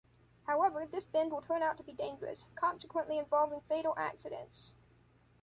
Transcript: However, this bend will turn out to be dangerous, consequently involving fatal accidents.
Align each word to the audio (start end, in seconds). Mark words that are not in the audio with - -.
However, 0.47 0.87
this 0.87 1.05
bend 1.05 1.31
will 1.31 1.43
turn 1.43 1.61
out 1.61 1.77
to 1.77 1.83
be 1.83 1.93
dangerous, 1.93 2.47
consequently 2.55 3.19
involving 3.19 3.61
fatal 3.61 3.93
accidents. 3.97 4.73